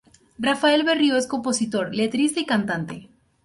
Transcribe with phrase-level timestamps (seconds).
[0.39, 3.11] Rafael Berrio es compositor, letrista y cantante.